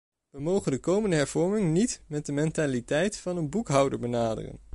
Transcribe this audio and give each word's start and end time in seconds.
Wij 0.29 0.41
mogen 0.41 0.71
de 0.71 0.79
komende 0.79 1.15
hervormingen 1.15 1.71
niet 1.71 2.01
met 2.07 2.25
de 2.25 2.31
mentaliteit 2.31 3.17
van 3.17 3.37
een 3.37 3.49
boekhouder 3.49 3.99
benaderen. 3.99 4.59